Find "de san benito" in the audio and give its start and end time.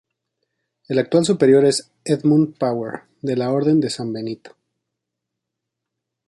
3.79-4.57